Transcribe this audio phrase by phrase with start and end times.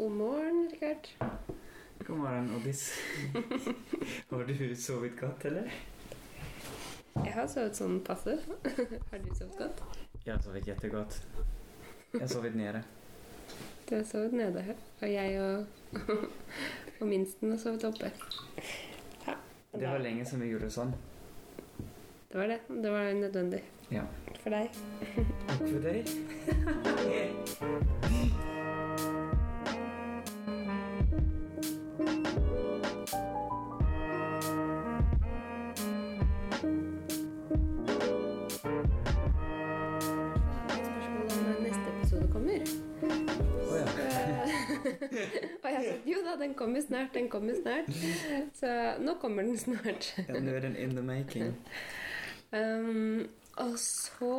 [0.00, 1.08] God morgen, Rikard.
[2.06, 2.92] God morgen, Oddis.
[4.30, 5.68] Har du sovet godt, eller?
[7.20, 8.38] Jeg har sovet sånn passe.
[9.10, 9.82] Har du sovet godt?
[10.24, 11.18] Jeg har sovet kjempegodt.
[12.14, 12.80] Jeg har sovet nede.
[13.90, 14.64] Du har sovet nede,
[15.02, 15.66] og jeg og,
[17.00, 18.08] og minsten har sovet oppe.
[19.26, 19.34] Ja,
[19.76, 20.94] Det var lenge som vi gjorde sånn.
[22.32, 22.60] det var det.
[22.72, 23.60] Det var nødvendig
[23.92, 24.04] Ja.
[24.40, 24.70] for deg.
[25.44, 26.04] Takk for deg.
[45.10, 47.90] Og jeg sa jo da, den kommer snart, den kommer snart.
[48.60, 48.70] Så
[49.02, 50.12] nå kommer den snart.
[50.28, 50.38] ja.
[50.38, 51.54] Nå er den in the making.
[52.52, 53.28] Um,
[53.60, 54.34] og så,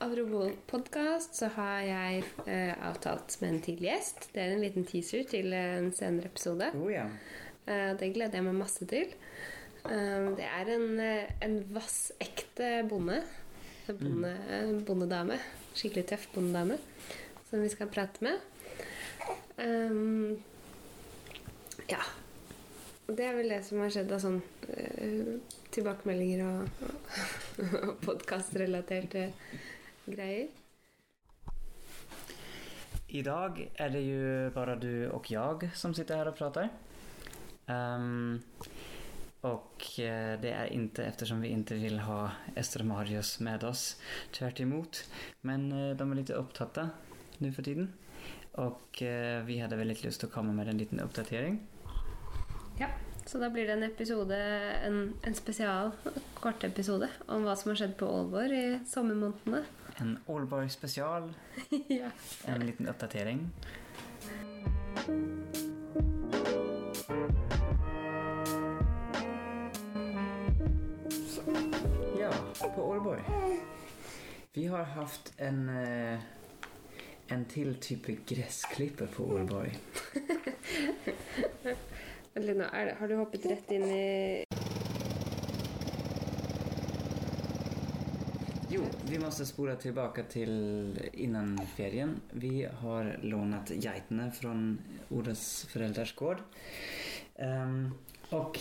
[0.00, 4.30] apropos podkast, så har jeg eh, avtalt med en tidlig gjest.
[4.34, 6.70] Det er en liten teaser til en senere episode.
[6.78, 7.06] Oh, ja.
[7.66, 9.12] Eh, det gleder jeg meg masse til.
[9.84, 13.22] Um, det er en, eh, en vassekte bonde.
[13.90, 14.84] Bonde, mm.
[14.86, 15.40] bondedame.
[15.74, 16.76] Skikkelig tøff bondedame
[17.50, 18.38] som vi skal prate med.
[19.60, 20.38] Um,
[21.90, 22.00] ja.
[23.10, 24.38] Det er vel det som har skjedd av sånn
[24.70, 25.32] uh,
[25.74, 26.84] tilbakemeldinger og,
[27.82, 29.28] og podkastrelaterte
[30.06, 30.48] greier.
[33.10, 36.70] I dag er det jo bare du og jeg som sitter her og prater.
[37.66, 38.40] Um,
[39.40, 44.00] och eh, det är inte eftersom vi inte vill ha Ester och Marius med oss.
[44.32, 45.10] Tvärt emot.
[45.40, 46.90] Men eh, de är lite upptatta
[47.38, 47.92] nu för tiden.
[48.52, 51.60] Och eh, vi hade väldigt lust att komma med en liten oppdatering.
[52.78, 52.86] Ja,
[53.26, 54.36] Så da blir det en episode,
[54.86, 55.90] en, en spesial
[56.34, 59.62] kort episode om hva som har skjedd på Aalborg i sommermånedene.
[59.96, 61.32] En Aalborg spesial.
[61.88, 62.10] ja.
[62.46, 63.50] en liten oppdatering.
[72.18, 72.32] Ja,
[72.74, 73.22] på Aalborg.
[74.52, 76.18] Vi har haft en, eh,
[77.30, 79.76] en til type gressklipper på Aalborg.
[82.40, 84.44] Lina, det, Har du hoppet rett inn i
[88.70, 90.52] Jo, vi må spore tilbake til
[91.18, 92.14] innan ferien.
[92.38, 94.54] Vi har lånt geitene fra
[95.10, 96.42] Odas foreldres gård.
[97.34, 97.98] Um,
[98.30, 98.58] och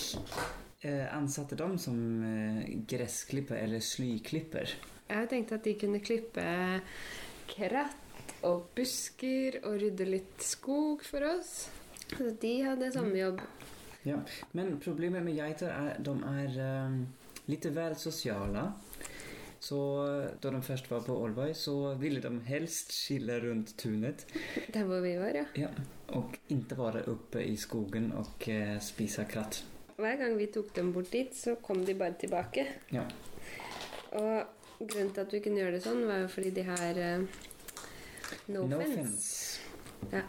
[0.81, 1.97] eh, ansatte dem som
[2.90, 4.74] gressklipper eller slyklipper.
[5.09, 6.46] Jeg har tenkt at de kunne klippe
[7.50, 8.08] kratt
[8.47, 11.69] og busker og rydde litt skog for oss.
[12.09, 13.41] Så de hadde samme jobb.
[14.07, 14.19] Ja,
[14.55, 17.01] men problemet med geiter er at de er ehm,
[17.51, 18.69] litt vel sosiale.
[19.59, 19.77] Så
[20.39, 24.23] da de først var på Aalborg så ville de helst skille rundt tunet.
[24.71, 25.44] Der hvor vi var, ja.
[25.59, 25.71] Ja,
[26.16, 29.59] Og ikke være oppe i skogen og uh, spise kratt.
[30.00, 32.66] Hver gang vi tok dem bort dit, så kom de bare tilbake.
[32.95, 33.03] Ja.
[34.16, 34.47] Og
[34.79, 37.41] grunnen til at vi kunne gjøre det sånn, var jo fordi de her eh,
[38.47, 39.59] no, No offense.
[40.12, 40.22] Ja,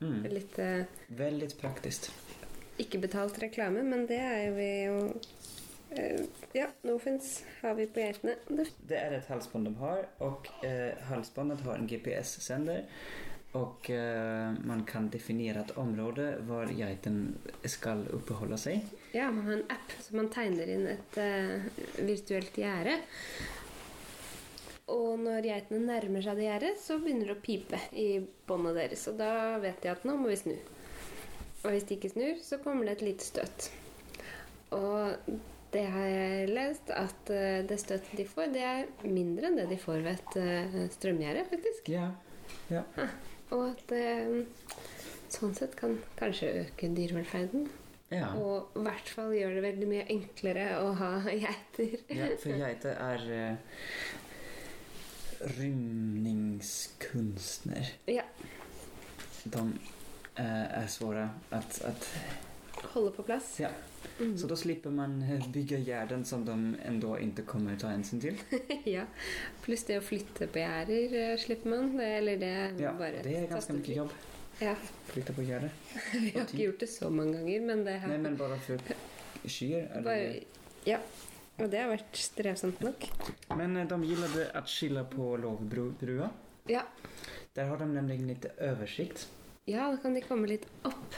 [0.00, 0.26] Mm.
[0.28, 0.82] litt uh,
[1.16, 2.10] Veldig praktisk.
[2.78, 4.96] ikke betalt reklame, men det er jo vi jo
[5.96, 8.34] uh, Ja, no fence har vi på geitene.
[8.48, 12.84] Det- er et halsbånd de har og uh, halsbåndet har en GPS-sender.
[13.56, 18.82] Og eh, man kan definere et område hvor geiten skal oppholde seg.
[19.14, 21.16] Ja, man har en app, så man tegner inn et
[22.04, 22.98] virtuelt gjerde.
[24.94, 28.06] Og når geitene nærmer seg det gjerdet, så begynner det å pipe i
[28.46, 29.02] båndet deres.
[29.10, 30.54] Og da vet de at nå må vi snu.
[31.64, 33.70] Og hvis de ikke snur, så kommer det et lite støt.
[34.76, 35.32] Og
[35.74, 39.66] det har jeg lest, at eh, det støtet de får, det er mindre enn det
[39.72, 41.90] de får ved et eh, strømgjerde, faktisk.
[41.90, 42.06] Ja.
[42.70, 42.84] ja.
[43.54, 44.46] Og at det
[45.34, 47.66] sånn sett kan kanskje øke dyrevelferden.
[48.14, 48.30] Ja.
[48.38, 51.98] Og i hvert fall gjør det veldig mye enklere å ha geiter.
[52.06, 53.56] ja, for geiter är eh,
[55.46, 57.92] rymningskunstner.
[58.06, 58.22] Ja.
[59.44, 59.72] De
[60.34, 62.08] eh, är svåra att, att
[62.82, 63.60] Holde på plass.
[63.60, 63.68] ja.
[64.40, 68.34] Så då slipper man bygge bygga gärden som de ändå inte kommer ta hänsyn till.
[68.84, 69.02] ja.
[69.62, 71.96] Pluss det å flytte på gjerder eh, slipper man.
[71.96, 74.10] Det, eller det er Ja, bare det är ganska mycket jobb.
[74.58, 74.74] Ja.
[75.06, 75.70] Flytta på gärder.
[76.12, 78.78] Vi har ikke gjort det så mange ganger, men det har Nej men bara för
[79.44, 79.90] skyer?
[79.94, 80.36] det- bare
[80.84, 80.98] Ja.
[81.56, 83.06] Og det har vært strevsomt nok.
[83.56, 86.28] Men eh, de gillade å skille på Lågbrua.
[86.68, 86.82] Ja.
[87.56, 89.28] Der har de nemlig litt oversikt.
[89.64, 91.16] ja, da kan de komme litt opp.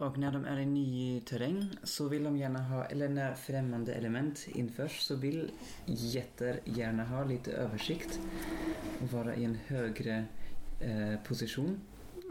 [0.00, 3.92] Og når de er i ny terreng, så vil de gjerne ha, eller når fremmede
[3.92, 5.50] element innføres, så vil
[5.86, 8.16] gjetter gjerne ha litt oversikt.
[9.02, 10.22] Og være i en høyere
[10.80, 11.76] eh, posisjon.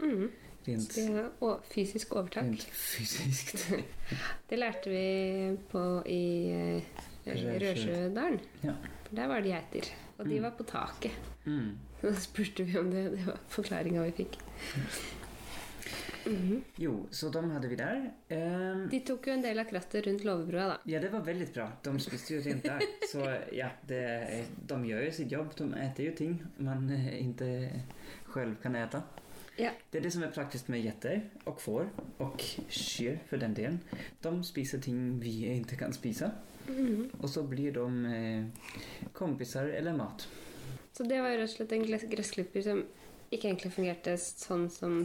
[0.00, 0.24] Mm.
[0.66, 2.48] Rent, er fysisk overtak.
[2.48, 3.54] rent fysisk.
[4.50, 5.06] Det lærte vi
[5.70, 6.24] på i
[6.56, 7.06] eh.
[7.26, 8.40] Rørsjødalen.
[8.64, 8.74] Ja.
[9.08, 9.90] For der var det geiter.
[10.18, 10.42] Og de Mm.
[10.42, 11.12] var på taket.
[11.46, 11.76] Mm.
[12.00, 13.10] Så spurte vi om det.
[13.16, 14.38] Det var forklaringa vi fikk.
[16.26, 16.62] Mhm.
[16.76, 18.02] Jo, så de hadde vi der.
[18.30, 20.76] Um, De tok jo en del av krattet rundt låvebrua, da.
[20.86, 21.64] Ja, det var veldig bra.
[21.82, 22.82] De spiste jo rent der.
[23.12, 23.24] Så
[23.56, 24.02] ja, det,
[24.68, 25.54] de gjør jo sitt jobb.
[25.56, 27.48] De äter jo ting man ikke
[28.34, 29.00] selv kan äta.
[29.60, 29.72] Ja.
[29.92, 31.90] Det er det som er praktisk med getter og får
[32.22, 32.40] og
[32.72, 33.80] kyr for den delen.
[34.24, 36.30] De spiser ting vi ikke kan spise.
[36.68, 37.10] Mhm.
[37.20, 40.26] Og så blir de eh, kompisar eller mat.
[40.92, 42.82] Så det var jo rett og slett en gressklipper som
[43.30, 45.04] ikke egentlig fungerte sånn som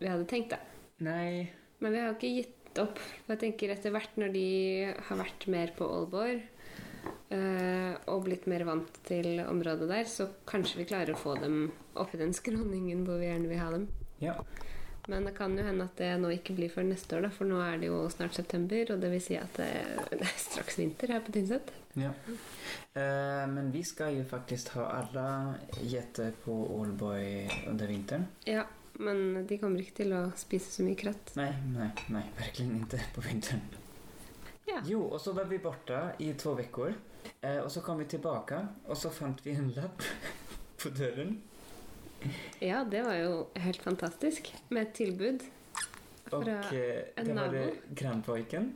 [0.00, 0.58] vi hadde tenkt, da.
[1.04, 1.50] Nei.
[1.80, 2.98] Men vi har ikke gitt opp.
[2.98, 4.46] For jeg tenker etter hvert når de
[5.08, 6.42] har vært mer på Aalborg
[7.30, 12.18] og blitt mer vant til området der, så kanskje vi klarer å få dem oppi
[12.18, 13.86] i den skråningen hvor vi gjerne vil ha dem.
[14.24, 14.34] ja.
[15.10, 17.48] Men det kan jo hende at det nå ikke blir før neste år, da, for
[17.48, 19.68] nå er det jo snart september, og det vil si at det,
[20.20, 21.72] er straks vinter her på Tynset.
[21.98, 22.12] ja.
[22.90, 25.24] Eh, men vi skal jo faktisk ha alle
[25.86, 28.26] getter på Allboy under vinteren.
[28.46, 28.64] Ja,
[28.98, 31.32] men de kommer ikke til å spise så mye kratt.
[31.38, 33.62] Nei, nei, nei, virkelig ikke på vinteren.
[34.66, 34.82] Ja.
[34.86, 36.94] Jo, og så var vi borte i to veckor.
[37.42, 40.04] Eh, og så kom vi tilbake, og så fant vi en lapp
[40.80, 41.38] på døren.
[42.60, 44.52] Ja, det var jo helt fantastisk.
[44.68, 45.46] Med et tilbud.
[46.28, 47.52] fra eh, en det var nabo.
[47.52, 48.74] det grannpojken.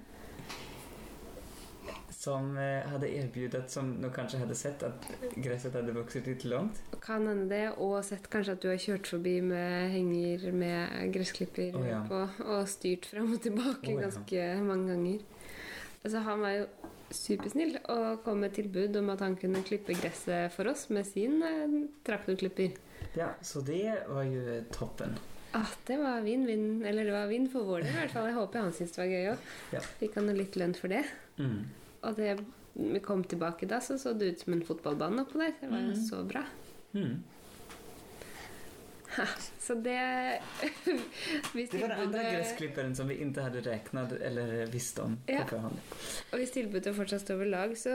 [2.11, 6.81] Som eh, erbjudet, erbjudit, som nå kanskje hadde sett at gresset hadde vokst litt langt.
[7.05, 11.77] Kan hende det, og sett kanskje at du har kjørt forbi med henger med gressklipper
[11.77, 12.01] oh, ja.
[12.09, 14.07] på, og styrt fram og tilbake oh, ja.
[14.07, 15.29] ganske mange ganger.
[16.01, 16.67] Altså, han var jo
[17.17, 21.39] supersnill og kom med tilbud om at han kunne klippe gresset for oss med sin
[21.45, 22.75] eh, traktorklipper.
[23.15, 25.15] Ja, så det var jo toppen.
[25.55, 26.83] Ah, det var vinn-vinn.
[26.83, 28.27] Eller det var vinn for vår del, i hvert fall.
[28.31, 29.49] Jeg håper han syntes det var gøy òg.
[29.77, 29.83] Ja.
[30.01, 31.05] Fikk han jo litt lønn for det.
[31.39, 31.61] Mm.
[32.05, 32.33] Og det
[32.75, 35.55] vi kom tilbake da, så så det ut som en fotballbane oppå der.
[35.61, 36.03] Det var jo mm.
[36.09, 36.43] så bra.
[36.97, 37.23] Mm.
[39.65, 40.01] Så det
[41.53, 45.71] Det var den andre gressklipperen som vi ikke hadde regnet eller visst om på Ja.
[46.33, 47.95] Og hvis tilbudet fortsatt står ved lag, så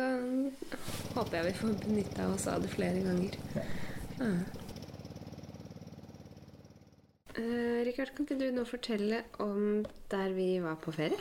[1.16, 3.38] håper jeg vi får benytta oss av det flere ganger.
[3.56, 4.32] Ja.
[7.40, 11.20] Uh, Rikard, kan ikke du nå fortelle om der vi var på ferie?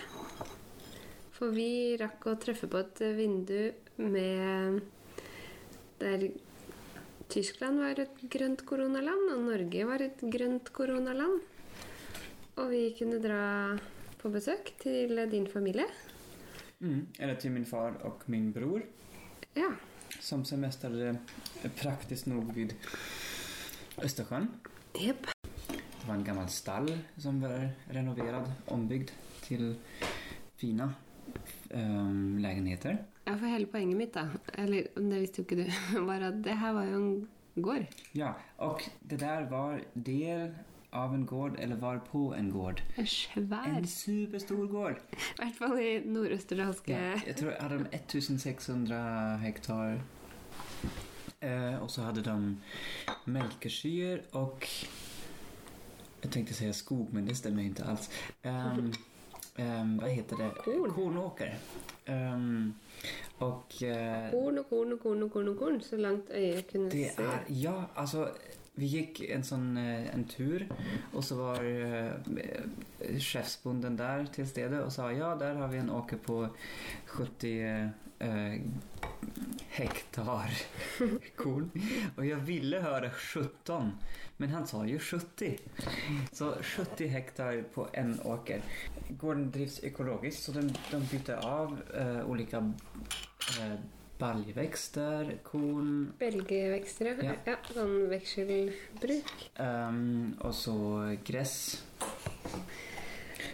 [1.36, 3.70] For vi rakk å treffe på et vindu
[4.02, 4.80] med
[6.00, 6.24] Der
[7.28, 11.42] Tyskland var et grønt koronaland, og Norge var et grønt koronaland.
[12.56, 13.76] Og vi kunne dra
[14.18, 15.84] på besøk til din familie.
[16.80, 17.06] Mm.
[17.18, 18.80] Eller til min far og min bror.
[19.56, 19.68] Ja.
[20.20, 21.18] Som semestrade
[21.76, 22.72] praktisk nok vid
[24.02, 24.48] Østersjøen.
[24.96, 25.28] Yep.
[25.68, 26.88] Det var en gammel stall
[27.20, 29.12] som var renoverad, ombygd
[29.44, 29.74] til
[30.56, 30.88] fina
[31.70, 32.96] ehm, lägenheter.
[33.28, 34.22] Ja, for hele poenget mitt, da,
[34.56, 35.66] eller det visste jo ikke du,
[36.08, 37.84] var at det her var jo en gård.
[38.16, 38.30] Ja,
[38.64, 38.80] og
[39.10, 40.54] det der var del
[40.96, 42.80] av en gård eller var på en gård.
[42.96, 43.66] En svær.
[43.76, 45.02] En superstor gård.
[45.20, 49.98] I hvert fall i nordøsterdalske Ja, Jeg tror hadde de 1600 hektar.
[51.42, 52.56] Eh, og så hadde de
[53.30, 54.64] melkeskyer og
[56.22, 58.08] Jeg tenkte å si skog men det stemmer ikke alls.
[58.42, 58.88] Ehm,
[59.58, 60.50] ehm, vad heter det?
[60.64, 60.90] Korn.
[60.92, 61.54] Kornåker.
[62.08, 62.74] Um,
[63.38, 66.90] och Uh, Korn og korn og korn og korn og korn, så langt øyet kunne
[66.90, 67.22] det se.
[67.22, 68.28] är, ja alltså
[68.78, 70.64] vi gikk en sån eh, en tur
[71.12, 72.12] og så var uh,
[73.18, 76.44] sjefsbonden der til stede og sa ja der har vi en åker på
[77.16, 77.90] 70
[78.22, 78.60] uh,
[79.78, 80.54] hektar
[81.40, 81.68] korn.
[82.16, 83.92] Og jeg ville høre 17
[84.38, 85.58] men han sa jo 70.
[86.32, 88.62] Så 70 hektar på en åker.
[89.18, 92.62] Gården drivs økologisk, så de, de byter av uh, olika
[93.58, 93.78] eh,
[94.18, 97.36] baljväxter, korn, Belgevekster, ja.
[97.46, 97.56] Ja.
[97.70, 99.32] Sånn vekselbruk.
[99.62, 100.76] Um, og så
[101.26, 101.56] gress.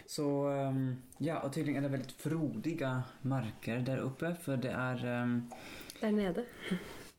[0.09, 0.83] Så um,
[1.19, 2.91] ja, og tydligen er det veldig frodige
[3.29, 5.41] marker der oppe, for det er um,
[6.01, 6.47] Der nede.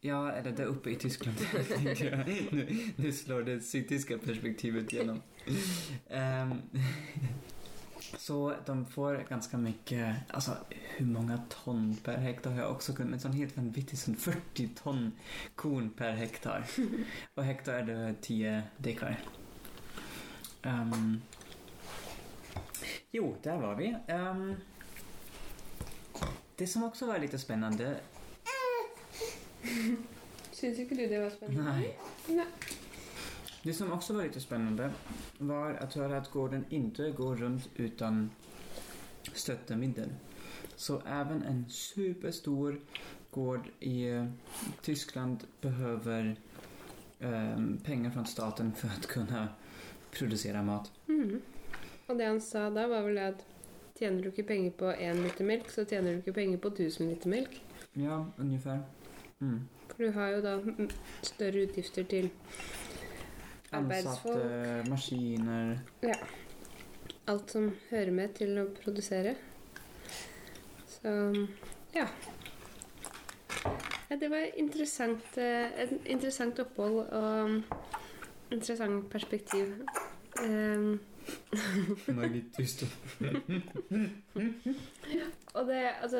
[0.06, 1.38] Ja, eller der oppe i Tyskland.
[2.98, 5.22] Nå slår det psykiske perspektivet gjennom.
[6.10, 6.62] Ehm,
[8.18, 13.10] så de får ganska mycket, alltså hur många ton per hektar har jag också kunnat,
[13.10, 15.12] men sån helt vanvittig sån 40 ton
[15.56, 16.66] korn per hektar.
[17.34, 19.20] Och hektar är det 10 dekar.
[20.64, 21.22] Um,
[23.12, 23.96] jo, där var vi.
[24.14, 24.56] Um,
[26.56, 28.00] det som också var lite spännande
[30.52, 31.64] Syns ikke du det var spennende?
[31.64, 31.96] Nei.
[32.28, 32.46] Nei.
[33.66, 34.92] Det som också var lite spännande
[35.38, 38.32] var att höra att gården inte går runt utan
[39.34, 40.10] støttemiddel.
[40.76, 42.80] Så även en superstor
[43.32, 44.26] gård i eh,
[44.82, 46.36] Tyskland behöver
[47.20, 49.48] eh, penger fra staten for å kunne
[50.12, 50.92] produsere mat.
[51.08, 51.42] Mm.
[52.08, 53.42] Og det han sa da, var vel at
[53.98, 57.10] tjener du ikke penger på én liter melk, så tjener du ikke penger på 1000
[57.10, 57.62] liter melk.
[57.94, 58.86] Ja, ungefär.
[59.42, 59.66] Mm.
[59.90, 60.60] For du har jo da
[61.34, 62.30] større utgifter til.
[63.77, 66.17] Ansatte, maskiner Ja.
[67.27, 69.34] Alt som hører med til å produsere.
[70.91, 71.13] Så
[71.96, 72.05] ja.
[74.10, 79.74] ja det var interessant, eh, et interessant opphold og interessant perspektiv.
[80.44, 81.00] Um,
[82.12, 82.79] Nå er jeg litt tyst.
[85.58, 86.20] og det, altså,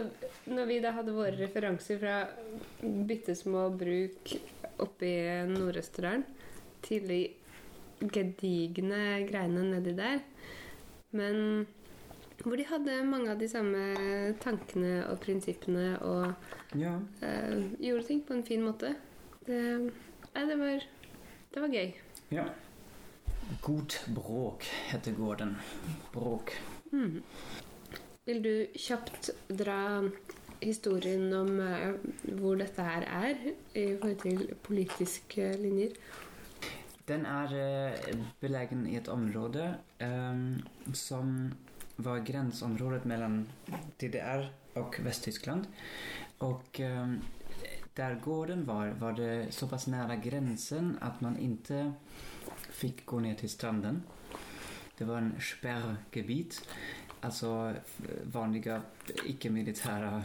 [0.50, 2.15] når vi da hadde våre referanser fra
[2.81, 4.33] bitte små bruk
[4.81, 6.25] oppe i Nord-Østerdalen
[6.85, 7.21] til de
[8.02, 10.20] gedigne greiene nedi der,
[11.16, 11.66] men
[12.44, 13.82] hvor de hadde mange av de samme
[14.44, 16.34] tankene og prinsippene og
[16.75, 16.98] Ja.
[17.24, 18.96] eh, gjorde ting på en fin måte.
[19.48, 19.60] Det,
[20.36, 20.84] nei, det var,
[21.54, 21.94] det var gøy.
[22.32, 22.46] ja.
[23.62, 25.52] God Bråk heter gården.
[26.12, 26.52] Bråk.
[26.92, 27.22] Mm.
[28.25, 30.02] Vil du kjapt dra
[30.64, 31.94] historien om eh,
[32.42, 33.36] hvor dette her er
[33.78, 35.94] i forhold til politiske linjer?
[37.07, 37.51] Den er
[38.41, 40.57] belegen i et område um,
[40.93, 41.53] som
[41.97, 43.43] var grenseområdet mellom
[44.01, 45.67] DDR og Vest-Tyskland.
[46.39, 47.19] Og um,
[47.97, 51.93] der gården var, var det såpass nära gränsen att man ikke
[52.69, 54.03] fikk gå ned til stranden.
[54.97, 56.62] Det var en spärrgebiet.
[57.25, 57.82] Alltså vanlige,
[58.24, 58.82] vanliga
[59.25, 60.24] icke-militära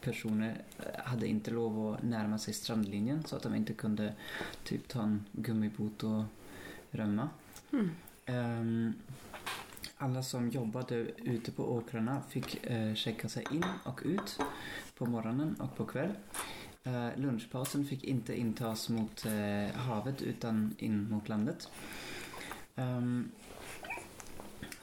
[0.00, 4.14] personer hadde hade inte lov att närma sig strandlinjen så att de inte kunde
[4.64, 6.22] typ ta en gummibåt och
[6.90, 7.28] rømme.
[7.72, 7.90] Mm.
[8.26, 8.94] Um,
[9.96, 14.38] alla som jobbade ute på åkrarna fick uh, checka sig in och ut
[14.98, 16.12] på morgonen och på kväll.
[16.86, 21.68] Uh, lunchpausen fick inte intas mot uh, havet utan in mot landet.
[22.76, 23.30] Ehm,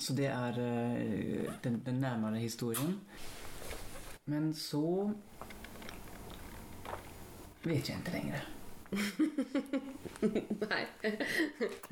[0.01, 2.97] så det er eh, den, den nærmere historien.
[4.25, 5.11] Men så
[7.63, 8.47] vet jeg ikke lenger.
[10.71, 10.83] Nei.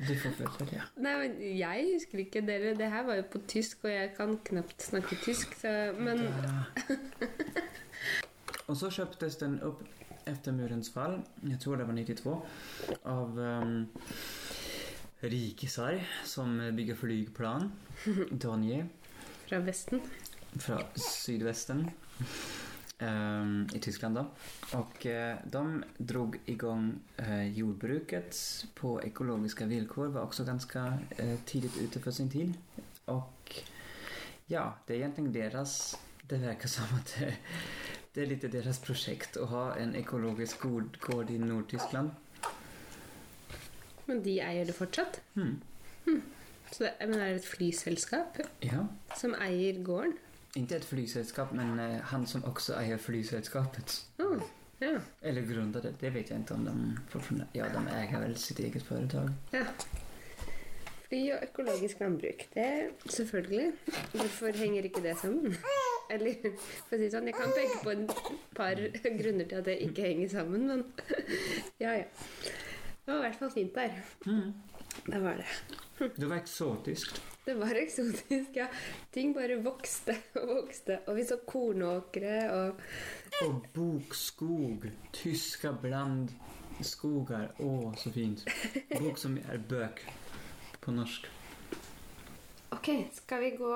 [0.08, 0.82] Du får fullfölja.
[1.00, 2.74] Nei, men jeg husker ikke dere.
[2.78, 6.26] Det her var jo på tysk, og jeg kan knapt snakke tysk, så Men
[8.70, 9.80] Og så kjøptes den opp
[10.30, 12.34] etter murens fall, jeg tror det var 92,
[13.08, 13.88] av um,
[15.20, 17.72] rikisar som bygger flygplan.
[18.30, 18.86] Donje.
[19.48, 20.00] fra Vesten.
[20.58, 21.90] Fra Sydvesten.
[22.98, 24.26] Um, i Tyskland da.
[24.72, 28.36] Och uh, de drog igång uh, jordbruket
[28.74, 30.06] på ekologiske vilkår.
[30.06, 30.78] var også ganske
[31.22, 32.54] uh, tidlig ute for sin tid.
[33.06, 33.62] Og
[34.46, 35.96] ja, det er egentlig deres
[36.30, 37.32] det virker som at det,
[38.14, 42.12] det er litt deres prosjekt å ha en ekologisk gård, gård i Nordtyskland.
[44.10, 45.20] Men de eier det fortsatt.
[45.36, 45.60] Hmm.
[46.70, 48.84] Så det, men er det et flyselskap Ja,
[49.18, 50.16] som eier gården?
[50.58, 54.00] Ikke et flyselskap, men uh, han som også eier flyselskapet.
[54.18, 54.42] Oh,
[54.82, 54.96] ja.
[55.22, 57.44] Eller grunnet det vet jeg ikke om de.
[57.54, 59.30] Ja, de eier vel sitt eget företag.
[59.54, 59.66] ja.
[61.10, 62.44] Fly og økologisk landbruk.
[62.54, 63.72] Det er Selvfølgelig.
[64.12, 65.56] Hvorfor henger ikke det sammen?
[66.10, 68.12] Eller for å si sånn, jeg kan peke på et
[68.54, 68.78] par
[69.18, 70.84] grunner til at det ikke henger sammen, men
[71.82, 72.04] ja, ja.
[73.10, 73.94] Det var i hvert fall fint der.
[74.26, 74.52] Mm.
[75.06, 75.46] Det var det.
[76.16, 77.16] Det var eksotisk.
[77.44, 78.68] Det var eksotisk, ja.
[79.10, 81.00] Ting bare vokste og vokste.
[81.10, 82.84] Og vi så kornåkre og
[83.40, 87.50] Og bokskog, tyska blandskogar.
[87.58, 88.46] Å, så fint.
[88.92, 90.04] Bok som er bøk
[90.80, 91.26] på norsk.
[92.78, 93.72] Ok, skal vi gå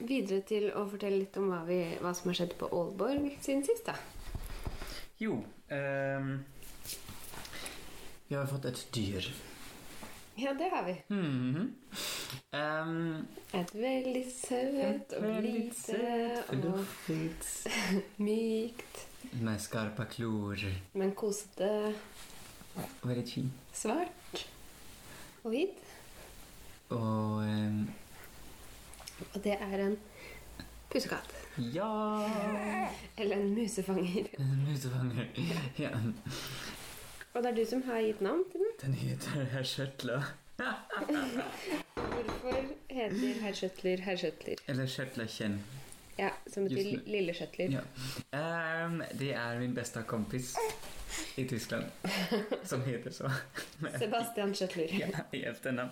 [0.00, 3.62] videre til å fortelle litt om hva, vi, hva som har skjedd på Aalborg siden
[3.62, 3.94] sist, da?
[5.22, 5.38] Jo,
[5.70, 6.40] ehm,
[8.28, 9.28] vi har fått et dyr.
[10.36, 11.02] Ja, det har vi.
[11.08, 12.82] Mm -hmm.
[12.82, 16.84] um, Et veldig søt og lite og
[18.18, 20.56] mykt, Med skarpe klor.
[20.92, 21.94] men kosete.
[22.76, 23.52] Og veldig fin.
[23.72, 24.46] Svart
[25.44, 25.78] og hvit.
[26.88, 27.88] Og um,
[29.34, 29.98] Og det er en
[30.90, 31.34] Pusekatt.
[31.58, 32.22] ja,
[33.18, 34.26] Eller en musefanger.
[34.38, 35.26] en musefanger.
[35.78, 35.90] Ja,
[37.36, 38.76] Og det er du som har gitt navn til den.
[38.80, 40.22] den heter Herr Kjøtla.
[41.94, 42.54] Hvorfor
[42.88, 44.62] heter herr Skjøtler herr Skjøtler?
[44.68, 45.58] Eller Kjøtla-kjenn.
[46.18, 47.74] Ja, som betyr lille skjøtler.
[47.76, 47.82] Ja.
[48.86, 50.54] Um, det er min beste kompis.
[51.36, 51.84] i Tyskland
[52.64, 53.30] som heter så.
[53.98, 54.96] Sebastian Kjøtler.
[54.98, 55.90] Ja, i efternamn.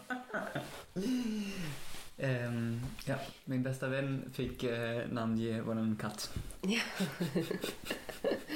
[0.97, 3.19] um, ja,
[3.53, 6.31] min beste venn fikk uh, navngi vår katt.
[6.73, 6.81] Ja.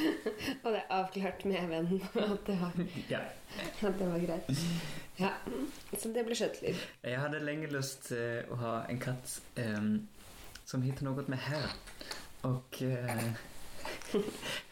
[0.65, 2.73] Og det er avklart med vennen at det var,
[3.15, 3.21] Ja.
[3.63, 4.51] at det var greit.
[5.19, 5.33] Ja,
[5.99, 6.79] Så det ble skjøtler.
[7.03, 9.91] Jeg hadde lenge lyst til å ha en katt um,
[10.69, 11.67] som heter noe med her.
[12.47, 13.25] Og uh,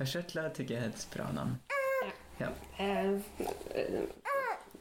[0.05, 1.57] Körtla tykker jeg er et bra navn.
[2.39, 2.51] Ja.
[2.79, 3.17] eh,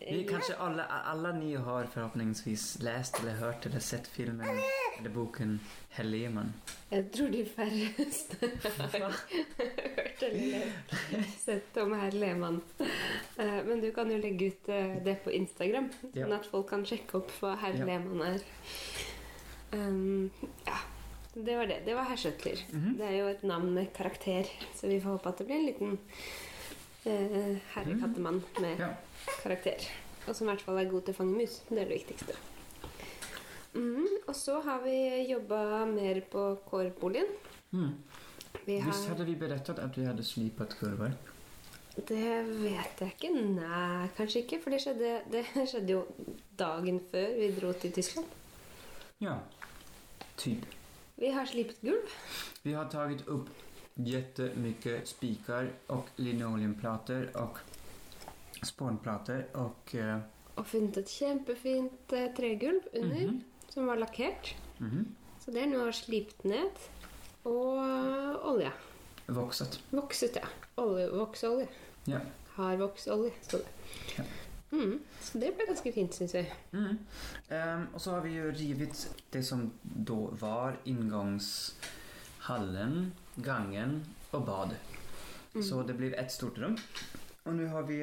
[0.05, 4.59] Vi kanskje alle, alla, alla ni har forhåpningsvis lest eller hørt eller sett filmen
[4.99, 5.59] eller boken
[5.89, 6.53] Herr Lehmann.
[6.91, 8.49] Jeg tror de færreste
[8.91, 9.15] har
[9.57, 10.71] hørt eller
[11.39, 12.61] sett om herr Lehmann.
[13.37, 16.85] Eh, Men du kan jo legge ut eh, det på Instagram, sånn at folk kan
[16.85, 17.85] sjekke opp hva herr Ja.
[17.89, 18.45] Lehmann er.
[19.73, 20.29] Um,
[20.67, 20.77] ja,
[21.33, 21.81] det var det.
[21.85, 22.61] Det var herr Schjøtler.
[22.71, 22.97] Mm -hmm.
[22.97, 24.45] Det er jo et navn med karakter,
[24.75, 25.97] så vi får håpe at det blir en liten
[27.05, 28.93] eh, herre kattemann med Ja.
[29.43, 29.87] Karakter.
[30.25, 31.61] Og som i hvert fall er god til å fange mus.
[31.69, 32.37] Det er det viktigste.
[33.75, 34.97] Mm, og så har vi
[35.29, 37.31] jobba mer på kårboligen.
[37.75, 37.93] Mm.
[38.65, 38.89] Har...
[38.89, 41.13] Visst hadde vi berettet at vi hadde slipet kurvor?
[41.95, 43.29] det vet jeg ikke.
[43.35, 44.59] Nei, kanskje ikke.
[44.63, 46.01] For det skjedde, det skjedde jo
[46.59, 48.27] dagen før vi dro til Tyskland.
[49.23, 49.37] Ja,
[50.37, 50.65] typ.
[51.15, 52.17] Vi har slipet gulv.
[52.63, 53.49] Vi har tatt opp
[53.95, 57.57] jättemycket spikar og linoleumplater och
[58.65, 60.19] spånplator og eh,
[60.55, 64.55] Og funnet et kjempefint eh, tregulv under, mhm, som var lakkert.
[64.79, 65.05] mhm.
[65.45, 66.71] Så det er nå slipt ned.
[67.45, 67.77] Og
[68.49, 68.71] olje.
[69.27, 69.79] Vokset.
[69.91, 70.47] Vokset, ja.
[70.81, 71.67] Olje, voksolje.
[72.09, 72.19] Ja.
[72.55, 73.67] Hardvoksolje, sto det.
[74.17, 74.23] Ja.
[74.71, 76.41] Mm, så det ble ganske fint, syns vi.
[76.73, 76.97] Mm.
[77.49, 83.13] Um, og så har vi jo rivet det som da var inngangshallen,
[83.45, 83.91] gangen
[84.31, 84.69] og bad.
[85.53, 85.63] Mm.
[85.63, 86.77] Så det blir ett stort rom.
[87.45, 88.01] Og nå har vi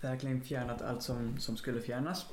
[0.00, 2.26] verkligen fjärnat allt som, som skulle fjärnas.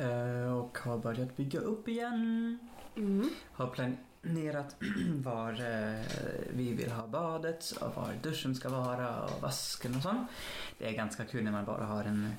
[0.00, 2.58] Uh, och har börjat bygga upp igen.
[2.96, 3.30] Mm.
[3.52, 4.76] Har planerat
[5.24, 6.00] var uh,
[6.50, 10.30] vi vill ha badet och var duschen ska vara och vasken och sånt.
[10.78, 12.32] Det är ganska kul när man bara har en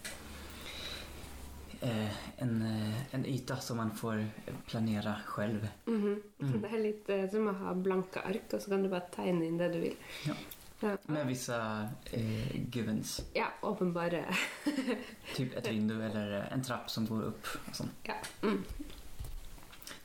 [1.81, 4.25] eh, en, eh, en yta som man får
[4.65, 5.67] planera själv.
[5.85, 6.21] -hmm.
[6.39, 6.61] Mm.
[6.61, 9.45] Det er litt eh, som å ha blanke ark, og så kan du bare tegne
[9.45, 9.95] inn det du vil.
[10.27, 10.33] Ja.
[10.81, 13.21] Ja, Med vissa eh, givens.
[13.33, 14.35] ja åpenbare
[15.35, 17.47] Typ et vindu eller en trapp som går opp.
[17.69, 17.91] Og sånn.
[18.07, 18.17] Ja.
[18.41, 18.63] Mm.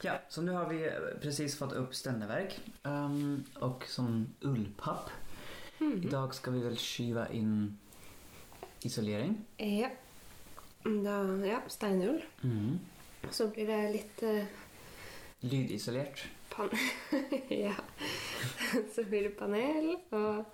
[0.05, 5.11] Ja, så nu har vi eh, precis fått upp stendeverk um, och som ullpapp.
[5.79, 7.79] I Idag ska vi väl skiva in
[8.83, 9.45] isolering.
[9.57, 9.91] Ja.
[10.85, 12.25] Da, ja, steinull.
[12.43, 12.79] Mm.
[13.31, 14.45] Så blir det litt uh...
[15.41, 16.27] Lydisolert.
[17.65, 17.75] ja.
[18.95, 20.45] Så blir det panel og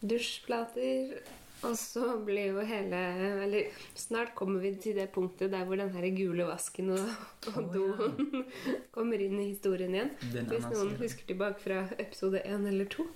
[0.00, 1.18] dusjplater.
[1.64, 2.98] Og så blir jo hele
[3.46, 7.06] Eller snart kommer vi til det punktet der hvor den her gule vasken og,
[7.54, 8.44] og oh, doen
[8.96, 10.12] kommer inn i historien igjen.
[10.34, 13.08] Den Hvis noen husker tilbake fra episode én eller to.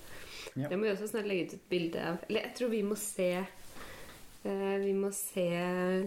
[0.56, 0.68] Ja.
[0.68, 2.22] Det må vi også snart legge ut et bilde av.
[2.28, 5.46] Eller jeg tror vi må se eh, Vi må se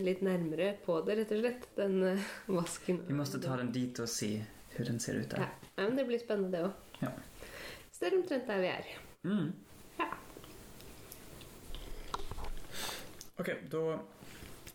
[0.02, 1.70] litt nærmere på det, rett og slett.
[1.78, 3.04] Den eh, vasken.
[3.08, 4.34] Vi måtte ta den dit og se
[4.76, 5.46] hur den ser ut der.
[5.46, 5.50] Ja.
[5.76, 6.74] men Det blir spennende, det òg.
[7.02, 7.12] Ja.
[7.92, 8.90] Så det er omtrent der vi er.
[9.24, 9.54] Mm.
[10.00, 10.10] Ja.
[13.40, 13.84] Ok, da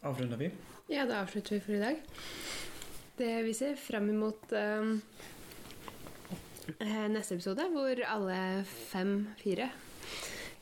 [0.03, 0.51] avrunder vi.
[0.89, 2.03] Ja, da avslutter vi for i dag.
[3.19, 4.93] Det vi ser fram imot eh,
[6.79, 9.71] eh, neste episode, hvor alle fem, fire,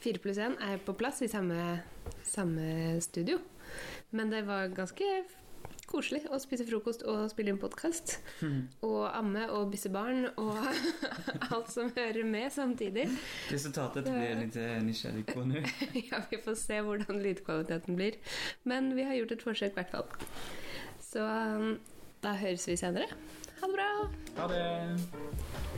[0.00, 1.82] fire pluss én er på plass i samme,
[2.24, 3.38] samme studio.
[4.10, 5.04] Men det var ganske
[5.96, 8.18] koselig å spise frokost og spille inn podkast.
[8.44, 8.66] Mm.
[8.86, 10.58] Og amme og bysse barn og
[11.54, 13.08] alt som hører med samtidig.
[13.52, 15.64] Resultatet blir litt nysgjerrig på nå.
[16.10, 18.20] Ja, vi får se hvordan lydkvaliteten blir.
[18.68, 20.28] Men vi har gjort et forsøk, i hvert fall.
[21.06, 21.78] Så um,
[22.24, 23.08] da høres vi senere.
[23.62, 23.90] Ha det bra!
[24.36, 25.75] Ha det!